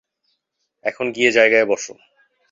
এখন 0.85 1.05
গিয়ে 1.11 1.31
জায়গায় 1.31 1.65
বসো। 1.65 1.93